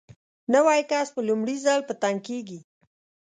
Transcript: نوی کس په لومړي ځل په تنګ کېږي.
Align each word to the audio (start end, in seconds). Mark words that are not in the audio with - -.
نوی 0.53 0.81
کس 0.91 1.07
په 1.15 1.21
لومړي 1.27 1.55
ځل 1.65 1.79
په 1.87 1.93
تنګ 2.01 2.19
کېږي. 2.27 2.59